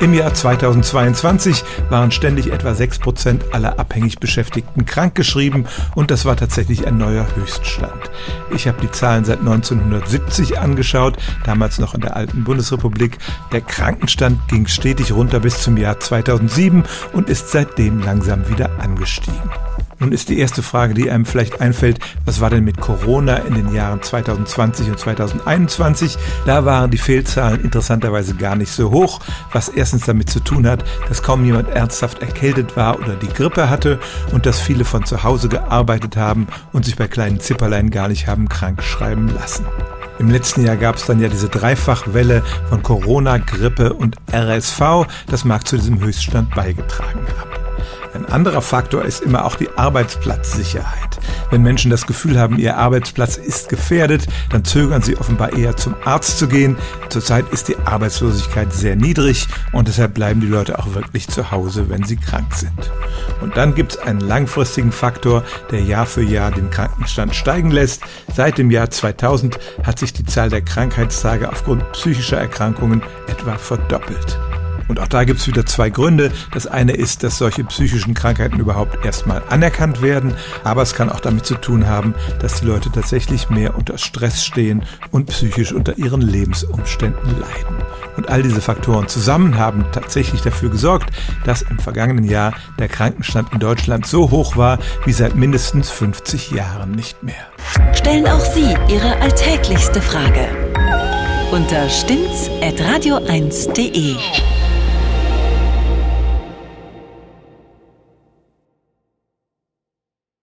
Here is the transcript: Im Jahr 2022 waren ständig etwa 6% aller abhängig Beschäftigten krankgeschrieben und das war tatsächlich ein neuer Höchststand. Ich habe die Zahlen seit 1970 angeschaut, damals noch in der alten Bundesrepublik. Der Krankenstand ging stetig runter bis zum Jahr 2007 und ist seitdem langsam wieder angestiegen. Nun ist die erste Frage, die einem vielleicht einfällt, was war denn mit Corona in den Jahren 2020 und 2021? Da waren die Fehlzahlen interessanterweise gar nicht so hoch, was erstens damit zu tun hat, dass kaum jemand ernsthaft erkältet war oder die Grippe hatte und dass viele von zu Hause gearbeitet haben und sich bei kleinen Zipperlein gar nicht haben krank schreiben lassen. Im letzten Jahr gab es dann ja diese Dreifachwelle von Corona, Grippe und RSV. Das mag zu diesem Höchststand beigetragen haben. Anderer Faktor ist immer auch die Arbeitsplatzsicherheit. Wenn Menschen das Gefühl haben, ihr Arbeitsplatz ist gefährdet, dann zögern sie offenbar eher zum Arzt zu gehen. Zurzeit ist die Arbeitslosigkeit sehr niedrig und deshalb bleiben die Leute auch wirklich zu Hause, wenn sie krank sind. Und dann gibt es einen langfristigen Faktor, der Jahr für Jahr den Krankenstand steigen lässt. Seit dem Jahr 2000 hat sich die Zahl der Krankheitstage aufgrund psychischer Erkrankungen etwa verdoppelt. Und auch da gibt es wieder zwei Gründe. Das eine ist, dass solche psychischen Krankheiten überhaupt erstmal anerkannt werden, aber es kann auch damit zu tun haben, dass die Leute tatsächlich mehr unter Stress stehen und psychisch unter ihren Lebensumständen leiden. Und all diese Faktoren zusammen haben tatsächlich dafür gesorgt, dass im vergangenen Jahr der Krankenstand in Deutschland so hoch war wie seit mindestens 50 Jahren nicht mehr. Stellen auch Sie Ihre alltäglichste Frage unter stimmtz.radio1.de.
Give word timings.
Im 0.00 0.14
Jahr 0.14 0.32
2022 0.32 1.62
waren 1.90 2.10
ständig 2.10 2.50
etwa 2.50 2.70
6% 2.70 3.50
aller 3.52 3.78
abhängig 3.78 4.18
Beschäftigten 4.18 4.86
krankgeschrieben 4.86 5.66
und 5.94 6.10
das 6.10 6.24
war 6.24 6.36
tatsächlich 6.36 6.86
ein 6.86 6.96
neuer 6.96 7.26
Höchststand. 7.36 8.10
Ich 8.54 8.66
habe 8.66 8.80
die 8.80 8.90
Zahlen 8.90 9.26
seit 9.26 9.40
1970 9.40 10.58
angeschaut, 10.58 11.18
damals 11.44 11.78
noch 11.78 11.92
in 11.94 12.00
der 12.00 12.16
alten 12.16 12.44
Bundesrepublik. 12.44 13.18
Der 13.52 13.60
Krankenstand 13.60 14.48
ging 14.48 14.66
stetig 14.66 15.12
runter 15.12 15.38
bis 15.38 15.60
zum 15.60 15.76
Jahr 15.76 16.00
2007 16.00 16.82
und 17.12 17.28
ist 17.28 17.50
seitdem 17.50 18.00
langsam 18.00 18.48
wieder 18.48 18.70
angestiegen. 18.80 19.50
Nun 20.00 20.12
ist 20.12 20.30
die 20.30 20.38
erste 20.38 20.62
Frage, 20.62 20.94
die 20.94 21.10
einem 21.10 21.26
vielleicht 21.26 21.60
einfällt, 21.60 21.98
was 22.24 22.40
war 22.40 22.48
denn 22.48 22.64
mit 22.64 22.80
Corona 22.80 23.36
in 23.36 23.54
den 23.54 23.74
Jahren 23.74 24.00
2020 24.00 24.88
und 24.88 24.98
2021? 24.98 26.16
Da 26.46 26.64
waren 26.64 26.90
die 26.90 26.96
Fehlzahlen 26.96 27.60
interessanterweise 27.60 28.34
gar 28.34 28.56
nicht 28.56 28.72
so 28.72 28.90
hoch, 28.90 29.20
was 29.52 29.68
erstens 29.68 30.06
damit 30.06 30.30
zu 30.30 30.40
tun 30.40 30.66
hat, 30.66 30.84
dass 31.08 31.22
kaum 31.22 31.44
jemand 31.44 31.68
ernsthaft 31.68 32.22
erkältet 32.22 32.78
war 32.78 32.98
oder 32.98 33.14
die 33.14 33.28
Grippe 33.28 33.68
hatte 33.68 34.00
und 34.32 34.46
dass 34.46 34.58
viele 34.58 34.86
von 34.86 35.04
zu 35.04 35.22
Hause 35.22 35.50
gearbeitet 35.50 36.16
haben 36.16 36.46
und 36.72 36.86
sich 36.86 36.96
bei 36.96 37.06
kleinen 37.06 37.38
Zipperlein 37.38 37.90
gar 37.90 38.08
nicht 38.08 38.26
haben 38.26 38.48
krank 38.48 38.82
schreiben 38.82 39.28
lassen. 39.28 39.66
Im 40.18 40.30
letzten 40.30 40.64
Jahr 40.64 40.76
gab 40.76 40.96
es 40.96 41.04
dann 41.04 41.20
ja 41.20 41.28
diese 41.28 41.50
Dreifachwelle 41.50 42.42
von 42.70 42.82
Corona, 42.82 43.36
Grippe 43.36 43.92
und 43.92 44.16
RSV. 44.32 45.06
Das 45.26 45.44
mag 45.44 45.66
zu 45.66 45.76
diesem 45.76 46.00
Höchststand 46.00 46.54
beigetragen 46.54 47.26
haben. 47.38 47.49
Anderer 48.30 48.62
Faktor 48.62 49.04
ist 49.04 49.22
immer 49.22 49.44
auch 49.44 49.56
die 49.56 49.68
Arbeitsplatzsicherheit. 49.76 51.18
Wenn 51.50 51.62
Menschen 51.62 51.90
das 51.90 52.06
Gefühl 52.06 52.38
haben, 52.38 52.58
ihr 52.58 52.76
Arbeitsplatz 52.76 53.36
ist 53.36 53.68
gefährdet, 53.68 54.26
dann 54.50 54.64
zögern 54.64 55.02
sie 55.02 55.16
offenbar 55.16 55.52
eher 55.52 55.76
zum 55.76 55.94
Arzt 56.04 56.38
zu 56.38 56.46
gehen. 56.46 56.76
Zurzeit 57.08 57.48
ist 57.52 57.68
die 57.68 57.76
Arbeitslosigkeit 57.78 58.72
sehr 58.72 58.94
niedrig 58.94 59.48
und 59.72 59.88
deshalb 59.88 60.14
bleiben 60.14 60.40
die 60.40 60.46
Leute 60.46 60.78
auch 60.78 60.94
wirklich 60.94 61.28
zu 61.28 61.50
Hause, 61.50 61.88
wenn 61.88 62.04
sie 62.04 62.16
krank 62.16 62.54
sind. 62.54 62.92
Und 63.40 63.56
dann 63.56 63.74
gibt 63.74 63.92
es 63.92 63.98
einen 63.98 64.20
langfristigen 64.20 64.92
Faktor, 64.92 65.42
der 65.70 65.80
Jahr 65.80 66.06
für 66.06 66.22
Jahr 66.22 66.52
den 66.52 66.70
Krankenstand 66.70 67.34
steigen 67.34 67.70
lässt. 67.70 68.02
Seit 68.34 68.58
dem 68.58 68.70
Jahr 68.70 68.90
2000 68.90 69.58
hat 69.82 69.98
sich 69.98 70.12
die 70.12 70.24
Zahl 70.24 70.50
der 70.50 70.62
Krankheitstage 70.62 71.50
aufgrund 71.50 71.90
psychischer 71.92 72.38
Erkrankungen 72.38 73.02
etwa 73.26 73.58
verdoppelt. 73.58 74.38
Und 74.90 74.98
auch 74.98 75.06
da 75.06 75.22
gibt 75.22 75.38
es 75.38 75.46
wieder 75.46 75.64
zwei 75.64 75.88
Gründe. 75.88 76.32
Das 76.50 76.66
eine 76.66 76.92
ist, 76.92 77.22
dass 77.22 77.38
solche 77.38 77.62
psychischen 77.62 78.12
Krankheiten 78.12 78.58
überhaupt 78.58 79.04
erstmal 79.04 79.40
anerkannt 79.48 80.02
werden, 80.02 80.34
aber 80.64 80.82
es 80.82 80.94
kann 80.94 81.10
auch 81.10 81.20
damit 81.20 81.46
zu 81.46 81.54
tun 81.54 81.86
haben, 81.86 82.12
dass 82.40 82.58
die 82.58 82.66
Leute 82.66 82.90
tatsächlich 82.90 83.50
mehr 83.50 83.76
unter 83.76 83.98
Stress 83.98 84.44
stehen 84.44 84.82
und 85.12 85.26
psychisch 85.26 85.72
unter 85.72 85.96
ihren 85.96 86.20
Lebensumständen 86.20 87.38
leiden. 87.38 87.76
Und 88.16 88.28
all 88.28 88.42
diese 88.42 88.60
Faktoren 88.60 89.06
zusammen 89.06 89.56
haben 89.56 89.84
tatsächlich 89.92 90.40
dafür 90.40 90.70
gesorgt, 90.70 91.10
dass 91.44 91.62
im 91.62 91.78
vergangenen 91.78 92.24
Jahr 92.24 92.52
der 92.80 92.88
Krankenstand 92.88 93.52
in 93.52 93.60
Deutschland 93.60 94.06
so 94.06 94.32
hoch 94.32 94.56
war 94.56 94.80
wie 95.04 95.12
seit 95.12 95.36
mindestens 95.36 95.88
50 95.90 96.50
Jahren 96.50 96.90
nicht 96.90 97.22
mehr. 97.22 97.46
Stellen 97.94 98.26
auch 98.26 98.44
Sie 98.44 98.74
Ihre 98.88 99.20
alltäglichste 99.20 100.02
Frage 100.02 100.48
unter 101.52 101.88
stimmtz.radio1.de. 101.88 104.16